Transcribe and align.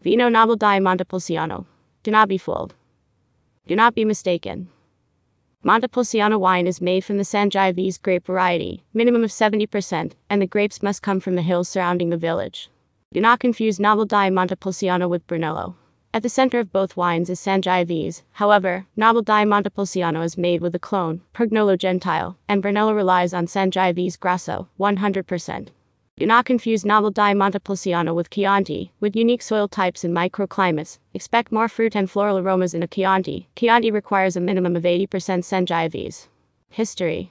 Vino 0.00 0.28
Nobile 0.28 0.54
di 0.54 0.78
Montepulciano. 0.78 1.66
Do 2.04 2.12
not 2.12 2.28
be 2.28 2.38
fooled. 2.38 2.72
Do 3.66 3.74
not 3.74 3.96
be 3.96 4.04
mistaken. 4.04 4.68
Montepulciano 5.64 6.38
wine 6.38 6.68
is 6.68 6.80
made 6.80 7.04
from 7.04 7.16
the 7.16 7.24
Sangiovese 7.24 8.00
grape 8.00 8.24
variety, 8.24 8.84
minimum 8.94 9.24
of 9.24 9.30
70%, 9.30 10.12
and 10.30 10.40
the 10.40 10.46
grapes 10.46 10.84
must 10.84 11.02
come 11.02 11.18
from 11.18 11.34
the 11.34 11.42
hills 11.42 11.68
surrounding 11.68 12.10
the 12.10 12.16
village. 12.16 12.70
Do 13.12 13.20
not 13.20 13.40
confuse 13.40 13.80
Nobile 13.80 14.04
di 14.04 14.30
Montepulciano 14.30 15.08
with 15.08 15.26
Brunello. 15.26 15.74
At 16.14 16.22
the 16.22 16.28
center 16.28 16.60
of 16.60 16.72
both 16.72 16.96
wines 16.96 17.28
is 17.28 17.40
Sangiovese, 17.40 18.22
however, 18.34 18.86
Nobile 18.94 19.22
di 19.22 19.44
Montepulciano 19.44 20.22
is 20.22 20.38
made 20.38 20.60
with 20.60 20.76
a 20.76 20.78
clone, 20.78 21.22
Prugnolo 21.34 21.76
Gentile, 21.76 22.38
and 22.48 22.62
Brunello 22.62 22.92
relies 22.92 23.34
on 23.34 23.46
Sangiovese 23.46 24.20
Grosso, 24.20 24.68
100%. 24.78 25.70
Do 26.18 26.26
not 26.26 26.46
confuse 26.46 26.84
Nobile 26.84 27.12
di 27.12 27.32
Montepulciano 27.32 28.12
with 28.12 28.28
Chianti, 28.28 28.90
with 28.98 29.14
unique 29.14 29.40
soil 29.40 29.68
types 29.68 30.02
and 30.02 30.12
microclimates. 30.12 30.98
Expect 31.14 31.52
more 31.52 31.68
fruit 31.68 31.94
and 31.94 32.10
floral 32.10 32.38
aromas 32.38 32.74
in 32.74 32.82
a 32.82 32.88
Chianti. 32.88 33.46
Chianti 33.54 33.92
requires 33.92 34.34
a 34.34 34.40
minimum 34.40 34.74
of 34.74 34.82
80% 34.82 35.06
Sangiovese. 35.44 36.26
History 36.70 37.30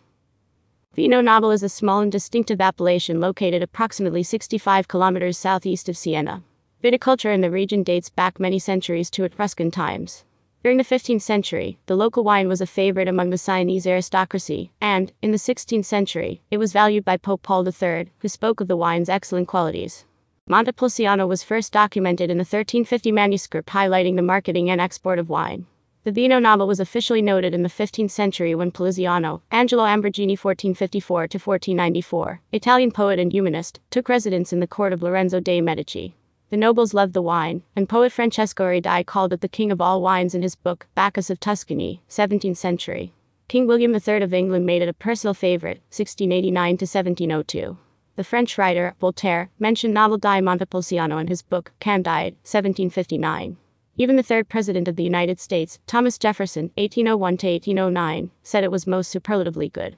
Vino 0.94 1.20
Nobile 1.20 1.52
is 1.52 1.64
a 1.64 1.70
small 1.70 2.00
and 2.00 2.10
distinctive 2.10 2.62
appellation 2.62 3.20
located 3.20 3.62
approximately 3.62 4.24
65 4.24 4.88
kilometers 4.88 5.38
southeast 5.38 5.90
of 5.90 5.98
Siena. 5.98 6.44
Viticulture 6.82 7.34
in 7.34 7.42
the 7.42 7.52
region 7.52 7.84
dates 7.84 8.10
back 8.10 8.40
many 8.40 8.58
centuries 8.58 9.10
to 9.10 9.26
Etruscan 9.26 9.70
times. 9.70 10.24
During 10.64 10.78
the 10.78 10.84
15th 10.84 11.22
century, 11.22 11.78
the 11.86 11.96
local 11.96 12.24
wine 12.24 12.48
was 12.48 12.62
a 12.62 12.66
favorite 12.66 13.08
among 13.08 13.30
the 13.30 13.38
Sienese 13.38 13.86
aristocracy, 13.86 14.72
and, 14.82 15.14
in 15.22 15.32
the 15.32 15.38
16th 15.38 15.86
century, 15.86 16.42
it 16.50 16.58
was 16.58 16.74
valued 16.74 17.06
by 17.06 17.16
Pope 17.16 17.44
Paul 17.44 17.66
III, 17.66 18.12
who 18.20 18.28
spoke 18.28 18.60
of 18.60 18.68
the 18.68 18.76
wine's 18.76 19.08
excellent 19.08 19.48
qualities. 19.48 20.06
Montepulciano 20.48 21.28
was 21.28 21.44
first 21.44 21.72
documented 21.72 22.32
in 22.32 22.38
the 22.38 22.42
1350 22.42 23.12
manuscript 23.12 23.70
highlighting 23.70 24.16
the 24.16 24.22
marketing 24.22 24.70
and 24.70 24.82
export 24.82 25.20
of 25.20 25.30
wine. 25.30 25.68
The 26.06 26.12
Vino 26.12 26.40
Nobile 26.40 26.68
was 26.68 26.80
officially 26.80 27.22
noted 27.22 27.54
in 27.54 27.64
the 27.64 27.70
15th 27.70 28.12
century 28.12 28.56
when 28.56 28.72
Poliziano, 28.72 29.42
Angelo 29.52 29.84
Ambrogini 29.84 30.38
1454 30.38 31.18
1494, 31.18 32.42
Italian 32.54 32.92
poet 32.92 33.20
and 33.20 33.32
humanist, 33.32 33.80
took 33.90 34.08
residence 34.08 34.54
in 34.54 34.62
the 34.62 34.68
court 34.68 34.94
of 34.94 35.04
Lorenzo 35.04 35.40
de' 35.40 35.60
Medici. 35.60 36.16
The 36.50 36.56
nobles 36.56 36.94
loved 36.94 37.12
the 37.12 37.22
wine, 37.22 37.64
and 37.76 37.90
poet 37.90 38.14
Francesco 38.14 38.66
Redi 38.66 39.04
called 39.04 39.34
it 39.34 39.42
the 39.42 39.50
king 39.50 39.70
of 39.70 39.82
all 39.82 40.02
wines 40.02 40.34
in 40.34 40.42
his 40.42 40.56
book, 40.56 40.88
Bacchus 40.96 41.30
of 41.30 41.42
Tuscany, 41.42 42.02
17th 42.08 42.56
century. 42.56 43.12
King 43.50 43.68
William 43.68 43.94
III 43.94 44.22
of 44.24 44.34
England 44.34 44.66
made 44.66 44.82
it 44.82 44.88
a 44.88 44.94
personal 44.94 45.34
favorite, 45.34 45.82
1689 45.90 46.78
to 46.78 46.86
1702. 46.86 47.78
The 48.16 48.24
French 48.24 48.58
writer, 48.58 48.96
Voltaire, 48.98 49.50
mentioned 49.60 49.94
Nobile 49.94 50.18
di 50.18 50.40
Montepulciano 50.40 51.18
in 51.18 51.28
his 51.28 51.42
book, 51.42 51.74
Candide, 51.82 52.36
1759. 52.44 53.58
Even 53.98 54.16
the 54.16 54.24
third 54.24 54.48
president 54.48 54.88
of 54.88 54.96
the 54.96 55.04
United 55.04 55.42
States, 55.42 55.80
Thomas 55.86 56.18
Jefferson, 56.18 56.72
1801 56.76 57.38
to 57.38 57.48
1809, 57.48 58.32
said 58.42 58.64
it 58.64 58.72
was 58.72 58.88
most 58.88 59.12
superlatively 59.12 59.68
good. 59.68 59.98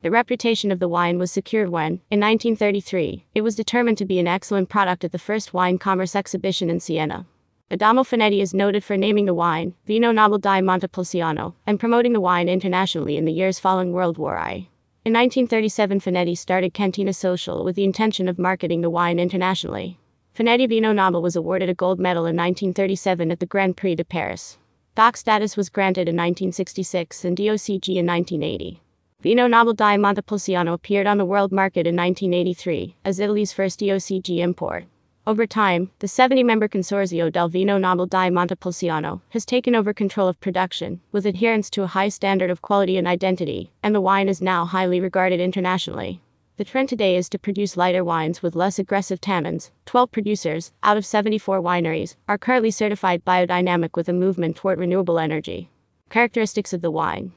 The 0.00 0.12
reputation 0.12 0.70
of 0.70 0.78
the 0.78 0.86
wine 0.86 1.18
was 1.18 1.32
secured 1.32 1.70
when, 1.70 2.00
in 2.08 2.20
1933, 2.20 3.24
it 3.34 3.40
was 3.40 3.56
determined 3.56 3.98
to 3.98 4.04
be 4.04 4.20
an 4.20 4.28
excellent 4.28 4.68
product 4.68 5.02
at 5.02 5.10
the 5.10 5.18
first 5.18 5.52
wine 5.52 5.76
commerce 5.76 6.14
exhibition 6.14 6.70
in 6.70 6.78
Siena. 6.78 7.26
Adamo 7.68 8.04
Fanetti 8.04 8.40
is 8.40 8.54
noted 8.54 8.84
for 8.84 8.96
naming 8.96 9.24
the 9.24 9.34
wine 9.34 9.74
Vino 9.86 10.12
Nobile 10.12 10.38
di 10.38 10.60
Montepulciano 10.60 11.56
and 11.66 11.80
promoting 11.80 12.12
the 12.12 12.20
wine 12.20 12.48
internationally 12.48 13.16
in 13.16 13.24
the 13.24 13.32
years 13.32 13.58
following 13.58 13.90
World 13.90 14.18
War 14.18 14.38
I. 14.38 14.68
In 15.04 15.12
1937, 15.14 15.98
Fanetti 15.98 16.38
started 16.38 16.72
Cantina 16.72 17.12
Social 17.12 17.64
with 17.64 17.74
the 17.74 17.82
intention 17.82 18.28
of 18.28 18.38
marketing 18.38 18.82
the 18.82 18.90
wine 18.90 19.18
internationally. 19.18 19.98
Fanetti 20.32 20.68
Vino 20.68 20.92
Nobile 20.92 21.22
was 21.22 21.34
awarded 21.34 21.68
a 21.68 21.74
gold 21.74 21.98
medal 21.98 22.22
in 22.22 22.36
1937 22.36 23.32
at 23.32 23.40
the 23.40 23.46
Grand 23.46 23.76
Prix 23.76 23.96
de 23.96 24.04
Paris. 24.04 24.58
DOC 24.94 25.16
status 25.16 25.56
was 25.56 25.68
granted 25.68 26.02
in 26.08 26.14
1966 26.14 27.24
and 27.24 27.36
DOCG 27.36 27.96
in 27.96 28.06
1980. 28.06 28.80
Vino 29.20 29.48
Nobile 29.48 29.74
di 29.74 29.96
Montepulciano 29.96 30.72
appeared 30.72 31.08
on 31.08 31.18
the 31.18 31.24
world 31.24 31.50
market 31.50 31.88
in 31.88 31.96
1983 31.96 32.94
as 33.04 33.18
Italy's 33.18 33.52
first 33.52 33.80
DOCG 33.80 34.38
import. 34.38 34.84
Over 35.26 35.44
time, 35.44 35.90
the 35.98 36.06
70 36.06 36.44
member 36.44 36.68
Consorzio 36.68 37.28
del 37.28 37.48
Vino 37.48 37.78
Nobile 37.78 38.06
di 38.06 38.30
Montepulciano 38.30 39.20
has 39.30 39.44
taken 39.44 39.74
over 39.74 39.92
control 39.92 40.28
of 40.28 40.38
production, 40.38 41.00
with 41.10 41.26
adherence 41.26 41.68
to 41.70 41.82
a 41.82 41.88
high 41.88 42.08
standard 42.08 42.48
of 42.48 42.62
quality 42.62 42.96
and 42.96 43.08
identity, 43.08 43.72
and 43.82 43.92
the 43.92 44.00
wine 44.00 44.28
is 44.28 44.40
now 44.40 44.64
highly 44.64 45.00
regarded 45.00 45.40
internationally. 45.40 46.22
The 46.56 46.64
trend 46.64 46.88
today 46.88 47.16
is 47.16 47.28
to 47.30 47.40
produce 47.40 47.76
lighter 47.76 48.04
wines 48.04 48.40
with 48.40 48.54
less 48.54 48.78
aggressive 48.78 49.20
tannins. 49.20 49.72
12 49.86 50.12
producers, 50.12 50.70
out 50.84 50.96
of 50.96 51.04
74 51.04 51.60
wineries, 51.60 52.14
are 52.28 52.38
currently 52.38 52.70
certified 52.70 53.24
biodynamic 53.24 53.96
with 53.96 54.08
a 54.08 54.12
movement 54.12 54.54
toward 54.54 54.78
renewable 54.78 55.18
energy. 55.18 55.70
Characteristics 56.08 56.72
of 56.72 56.82
the 56.82 56.92
wine 56.92 57.32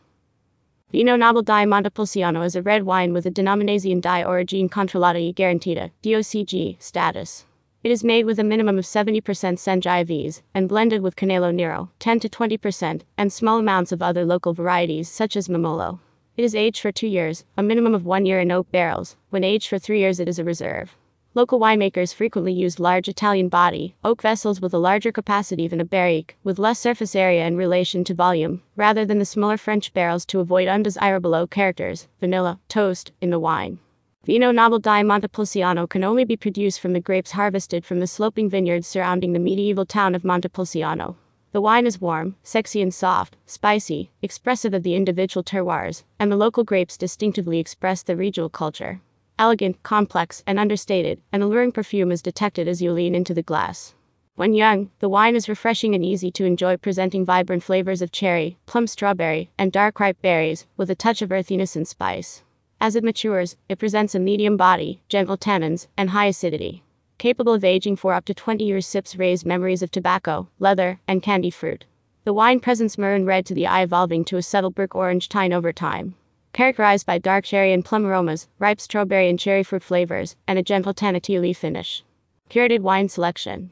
Vino 0.91 1.15
Nobile 1.15 1.43
di 1.43 1.63
Montepulciano 1.63 2.45
is 2.45 2.57
a 2.57 2.61
red 2.61 2.83
wine 2.83 3.13
with 3.13 3.25
a 3.25 3.31
Denominazione 3.31 4.01
di 4.01 4.23
Origine 4.25 4.67
Controllata 4.67 5.15
e 5.15 5.31
Garantita 5.31 5.89
(DOCG) 6.03 6.75
status. 6.81 7.45
It 7.81 7.91
is 7.91 8.03
made 8.03 8.25
with 8.25 8.39
a 8.39 8.43
minimum 8.43 8.77
of 8.77 8.83
70% 8.83 9.21
Sangiovese 9.57 10.41
and 10.53 10.67
blended 10.67 11.01
with 11.01 11.15
Canaiolo 11.15 11.55
Nero, 11.55 11.91
10 11.99 12.19
to 12.19 12.27
20%, 12.27 13.03
and 13.17 13.31
small 13.31 13.59
amounts 13.59 13.93
of 13.93 14.01
other 14.01 14.25
local 14.25 14.53
varieties 14.53 15.07
such 15.07 15.37
as 15.37 15.47
Mammolo. 15.47 16.01
It 16.35 16.43
is 16.43 16.55
aged 16.55 16.81
for 16.81 16.91
two 16.91 17.07
years, 17.07 17.45
a 17.55 17.63
minimum 17.63 17.95
of 17.95 18.05
one 18.05 18.25
year 18.25 18.41
in 18.41 18.51
oak 18.51 18.69
barrels. 18.69 19.15
When 19.29 19.45
aged 19.45 19.69
for 19.69 19.79
three 19.79 19.99
years, 19.99 20.19
it 20.19 20.27
is 20.27 20.39
a 20.39 20.43
reserve. 20.43 20.97
Local 21.33 21.61
winemakers 21.61 22.13
frequently 22.13 22.51
use 22.51 22.77
large 22.77 23.07
Italian 23.07 23.49
botti, 23.49 23.93
oak 24.03 24.21
vessels 24.21 24.59
with 24.59 24.73
a 24.73 24.77
larger 24.77 25.13
capacity 25.13 25.65
than 25.65 25.79
a 25.79 25.85
barrique, 25.85 26.35
with 26.43 26.59
less 26.59 26.77
surface 26.77 27.15
area 27.15 27.47
in 27.47 27.55
relation 27.55 28.03
to 28.03 28.13
volume, 28.13 28.61
rather 28.75 29.05
than 29.05 29.17
the 29.17 29.23
smaller 29.23 29.55
French 29.55 29.93
barrels 29.93 30.25
to 30.25 30.41
avoid 30.41 30.67
undesirable 30.67 31.33
oak 31.33 31.49
characters, 31.49 32.09
vanilla, 32.19 32.59
toast, 32.67 33.13
in 33.21 33.29
the 33.29 33.39
wine. 33.39 33.79
Vino 34.25 34.51
Nobile 34.51 34.79
di 34.79 35.03
Montepulciano 35.03 35.87
can 35.87 36.03
only 36.03 36.25
be 36.25 36.35
produced 36.35 36.81
from 36.81 36.91
the 36.91 36.99
grapes 36.99 37.31
harvested 37.31 37.85
from 37.85 38.01
the 38.01 38.07
sloping 38.07 38.49
vineyards 38.49 38.85
surrounding 38.85 39.31
the 39.31 39.39
medieval 39.39 39.85
town 39.85 40.13
of 40.13 40.25
Montepulciano. 40.25 41.15
The 41.53 41.61
wine 41.61 41.87
is 41.87 42.01
warm, 42.01 42.35
sexy 42.43 42.81
and 42.81 42.93
soft, 42.93 43.37
spicy, 43.45 44.11
expressive 44.21 44.73
of 44.73 44.83
the 44.83 44.95
individual 44.95 45.45
terroirs, 45.45 46.03
and 46.19 46.29
the 46.29 46.35
local 46.35 46.65
grapes 46.65 46.97
distinctively 46.97 47.57
express 47.57 48.03
the 48.03 48.17
regional 48.17 48.49
culture 48.49 48.99
elegant, 49.41 49.81
complex, 49.81 50.43
and 50.45 50.59
understated, 50.59 51.19
an 51.31 51.41
alluring 51.41 51.71
perfume 51.71 52.11
is 52.11 52.21
detected 52.21 52.67
as 52.67 52.79
you 52.79 52.91
lean 52.91 53.15
into 53.15 53.33
the 53.33 53.41
glass. 53.41 53.95
When 54.35 54.53
young, 54.53 54.91
the 54.99 55.09
wine 55.09 55.35
is 55.35 55.49
refreshing 55.49 55.95
and 55.95 56.05
easy 56.05 56.29
to 56.33 56.45
enjoy, 56.45 56.77
presenting 56.77 57.25
vibrant 57.25 57.63
flavors 57.63 58.03
of 58.03 58.11
cherry, 58.11 58.59
plum 58.67 58.85
strawberry, 58.85 59.49
and 59.57 59.71
dark 59.71 59.99
ripe 59.99 60.21
berries, 60.21 60.67
with 60.77 60.91
a 60.91 60.95
touch 60.95 61.23
of 61.23 61.31
earthiness 61.31 61.75
and 61.75 61.87
spice. 61.87 62.43
As 62.79 62.95
it 62.95 63.03
matures, 63.03 63.55
it 63.67 63.79
presents 63.79 64.13
a 64.13 64.19
medium 64.19 64.57
body, 64.57 65.01
gentle 65.09 65.37
tannins, 65.37 65.87
and 65.97 66.11
high 66.11 66.27
acidity. 66.27 66.83
Capable 67.17 67.55
of 67.55 67.63
aging 67.63 67.95
for 67.95 68.13
up 68.13 68.25
to 68.25 68.35
20 68.35 68.63
years, 68.63 68.85
sips 68.85 69.15
raise 69.15 69.43
memories 69.43 69.81
of 69.81 69.89
tobacco, 69.89 70.49
leather, 70.59 70.99
and 71.07 71.23
candied 71.23 71.55
fruit. 71.55 71.85
The 72.25 72.33
wine 72.33 72.59
presents 72.59 72.95
maroon 72.95 73.25
red 73.25 73.47
to 73.47 73.55
the 73.55 73.65
eye, 73.65 73.81
evolving 73.81 74.23
to 74.25 74.37
a 74.37 74.43
subtle 74.43 74.69
brick 74.69 74.93
orange 74.93 75.29
tine 75.29 75.51
over 75.51 75.73
time 75.73 76.13
characterized 76.53 77.05
by 77.05 77.17
dark 77.17 77.45
cherry 77.45 77.73
and 77.73 77.85
plum 77.85 78.05
aromas, 78.05 78.47
ripe 78.59 78.81
strawberry 78.81 79.29
and 79.29 79.39
cherry 79.39 79.63
fruit 79.63 79.83
flavors, 79.83 80.35
and 80.47 80.59
a 80.59 80.63
gentle 80.63 80.93
tannin 80.93 81.21
leaf 81.41 81.57
finish. 81.57 82.03
Curated 82.49 82.81
wine 82.81 83.07
selection. 83.07 83.71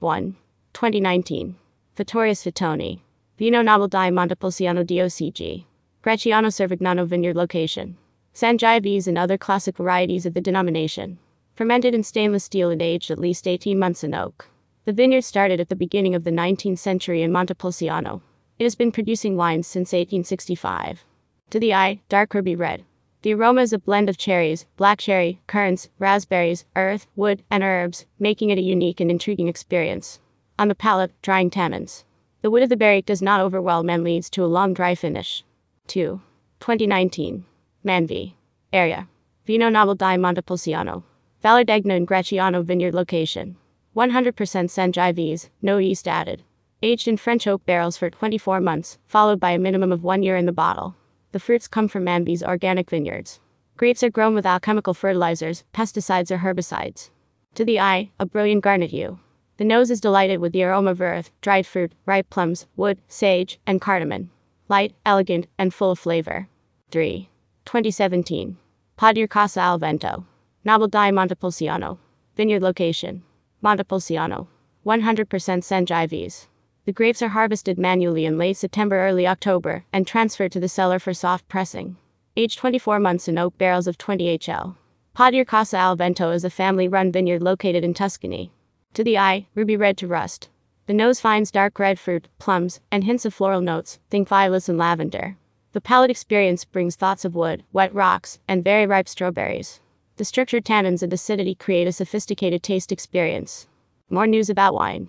1. 0.00 0.36
2019. 0.72 1.56
Vittorio 1.96 2.32
Sfatoni. 2.32 3.00
Vino 3.38 3.62
Nobile 3.62 3.88
di 3.88 4.10
Montepulciano 4.10 4.84
DOCG. 4.84 5.64
Gracciano 6.02 6.48
Cervognano 6.48 7.06
Vineyard 7.06 7.36
location. 7.36 7.96
Sangiovese 8.34 9.06
and 9.06 9.16
other 9.16 9.38
classic 9.38 9.76
varieties 9.76 10.26
of 10.26 10.34
the 10.34 10.40
denomination. 10.40 11.18
Fermented 11.54 11.94
in 11.94 12.02
stainless 12.02 12.44
steel 12.44 12.70
and 12.70 12.82
aged 12.82 13.10
at 13.10 13.18
least 13.18 13.48
18 13.48 13.78
months 13.78 14.04
in 14.04 14.14
oak. 14.14 14.48
The 14.84 14.92
vineyard 14.92 15.22
started 15.22 15.58
at 15.58 15.68
the 15.68 15.74
beginning 15.74 16.14
of 16.14 16.24
the 16.24 16.30
19th 16.30 16.78
century 16.78 17.22
in 17.22 17.32
Montepulciano. 17.32 18.22
It 18.58 18.64
has 18.64 18.74
been 18.74 18.92
producing 18.92 19.36
wines 19.36 19.66
since 19.66 19.92
1865. 19.92 21.04
To 21.50 21.60
the 21.60 21.74
eye, 21.74 22.00
dark 22.08 22.34
ruby 22.34 22.56
red. 22.56 22.84
The 23.22 23.32
aroma 23.32 23.62
is 23.62 23.72
a 23.72 23.78
blend 23.78 24.08
of 24.08 24.18
cherries, 24.18 24.66
black 24.76 24.98
cherry, 24.98 25.40
currants, 25.46 25.88
raspberries, 26.00 26.64
earth, 26.74 27.06
wood, 27.14 27.44
and 27.48 27.62
herbs, 27.62 28.04
making 28.18 28.50
it 28.50 28.58
a 28.58 28.62
unique 28.62 28.98
and 28.98 29.12
intriguing 29.12 29.46
experience. 29.46 30.18
On 30.58 30.66
the 30.66 30.74
palate, 30.74 31.12
drying 31.22 31.48
tannins. 31.48 32.02
The 32.42 32.50
wood 32.50 32.64
of 32.64 32.68
the 32.68 32.76
berry 32.76 33.00
does 33.00 33.22
not 33.22 33.40
overwhelm 33.40 33.88
and 33.88 34.02
leads 34.02 34.28
to 34.30 34.44
a 34.44 34.46
long 34.46 34.74
dry 34.74 34.96
finish. 34.96 35.44
2. 35.86 36.20
2019. 36.58 37.44
Manvi. 37.84 38.34
Area. 38.72 39.08
Vino 39.44 39.68
Nobile 39.68 39.94
di 39.94 40.16
Montepulciano. 40.16 41.04
Vallardegna 41.44 41.94
and 41.94 42.08
Gracciano 42.08 42.64
vineyard 42.64 42.92
location. 42.92 43.56
100% 43.94 44.32
Sangiovese, 44.34 45.48
no 45.62 45.78
yeast 45.78 46.08
added. 46.08 46.42
Aged 46.82 47.06
in 47.06 47.16
French 47.16 47.46
oak 47.46 47.64
barrels 47.64 47.96
for 47.96 48.10
24 48.10 48.60
months, 48.60 48.98
followed 49.06 49.38
by 49.38 49.52
a 49.52 49.58
minimum 49.60 49.92
of 49.92 50.02
one 50.02 50.24
year 50.24 50.36
in 50.36 50.46
the 50.46 50.52
bottle. 50.52 50.96
The 51.36 51.40
fruits 51.40 51.68
come 51.68 51.86
from 51.86 52.06
Manvi's 52.06 52.42
organic 52.42 52.88
vineyards. 52.88 53.40
Grapes 53.76 54.02
are 54.02 54.08
grown 54.08 54.34
without 54.34 54.62
chemical 54.62 54.94
fertilizers, 54.94 55.64
pesticides, 55.74 56.30
or 56.30 56.38
herbicides. 56.38 57.10
To 57.56 57.62
the 57.62 57.78
eye, 57.78 58.10
a 58.18 58.24
brilliant 58.24 58.64
garnet 58.64 58.88
hue. 58.88 59.18
The 59.58 59.66
nose 59.66 59.90
is 59.90 60.00
delighted 60.00 60.40
with 60.40 60.52
the 60.52 60.64
aroma 60.64 60.92
of 60.92 61.02
earth, 61.02 61.30
dried 61.42 61.66
fruit, 61.66 61.92
ripe 62.06 62.30
plums, 62.30 62.66
wood, 62.74 63.02
sage, 63.06 63.60
and 63.66 63.82
cardamom. 63.82 64.30
Light, 64.70 64.94
elegant, 65.04 65.46
and 65.58 65.74
full 65.74 65.90
of 65.90 65.98
flavor. 65.98 66.48
3. 66.90 67.28
2017. 67.66 68.56
Podere 68.96 69.28
Casa 69.28 69.60
al 69.60 69.76
Vento. 69.76 70.24
Nobile 70.64 70.88
di 70.88 71.10
Montepulciano. 71.10 71.98
Vineyard 72.34 72.62
location. 72.62 73.22
Montepulciano. 73.62 74.48
100% 74.86 75.26
Sangiovese. 75.62 76.46
The 76.86 76.92
grapes 76.92 77.20
are 77.20 77.30
harvested 77.30 77.78
manually 77.78 78.26
in 78.26 78.38
late 78.38 78.56
September 78.56 79.00
early 79.00 79.26
October 79.26 79.84
and 79.92 80.06
transferred 80.06 80.52
to 80.52 80.60
the 80.60 80.68
cellar 80.68 81.00
for 81.00 81.12
soft 81.12 81.48
pressing. 81.48 81.96
Aged 82.36 82.60
24 82.60 83.00
months 83.00 83.26
in 83.26 83.38
oak 83.38 83.58
barrels 83.58 83.88
of 83.88 83.98
20 83.98 84.38
HL. 84.38 84.76
Podere 85.12 85.44
Casa 85.44 85.78
al 85.78 85.96
Vento 85.96 86.30
is 86.30 86.44
a 86.44 86.48
family-run 86.48 87.10
vineyard 87.10 87.42
located 87.42 87.82
in 87.82 87.92
Tuscany. 87.92 88.52
To 88.94 89.02
the 89.02 89.18
eye, 89.18 89.48
ruby 89.56 89.76
red 89.76 89.96
to 89.96 90.06
rust. 90.06 90.48
The 90.86 90.94
nose 90.94 91.18
finds 91.18 91.50
dark 91.50 91.76
red 91.80 91.98
fruit, 91.98 92.28
plums, 92.38 92.78
and 92.92 93.02
hints 93.02 93.24
of 93.24 93.34
floral 93.34 93.60
notes, 93.60 93.98
think 94.08 94.28
violets 94.28 94.68
and 94.68 94.78
lavender. 94.78 95.36
The 95.72 95.80
palate 95.80 96.12
experience 96.12 96.64
brings 96.64 96.94
thoughts 96.94 97.24
of 97.24 97.34
wood, 97.34 97.64
wet 97.72 97.92
rocks, 97.92 98.38
and 98.46 98.62
very 98.62 98.86
ripe 98.86 99.08
strawberries. 99.08 99.80
The 100.18 100.24
structured 100.24 100.64
tannins 100.64 101.02
and 101.02 101.12
acidity 101.12 101.56
create 101.56 101.88
a 101.88 101.92
sophisticated 101.92 102.62
taste 102.62 102.92
experience. 102.92 103.66
More 104.08 104.28
news 104.28 104.48
about 104.48 104.74
wine. 104.74 105.08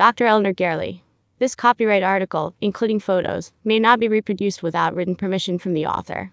Dr. 0.00 0.24
Elinor 0.24 0.54
Garely. 0.54 1.04
This 1.40 1.54
copyright 1.54 2.02
article, 2.02 2.54
including 2.62 3.00
photos, 3.00 3.52
may 3.64 3.78
not 3.78 4.00
be 4.00 4.08
reproduced 4.08 4.62
without 4.62 4.94
written 4.94 5.14
permission 5.14 5.58
from 5.58 5.74
the 5.74 5.84
author. 5.84 6.32